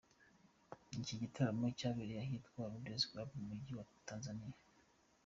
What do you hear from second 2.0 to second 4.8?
ahitwa Leaders Club mu mujyi wa Tanzaniya.